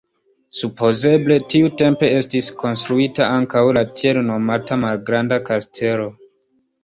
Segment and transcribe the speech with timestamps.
[0.59, 6.09] Supozeble tiutempe estis konstruita ankaŭ la tiel nomata malgranda kastelo.